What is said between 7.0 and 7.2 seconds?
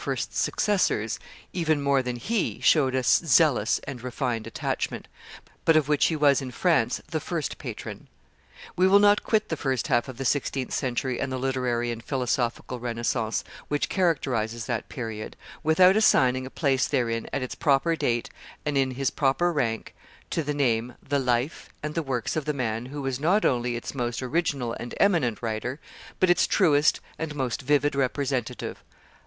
the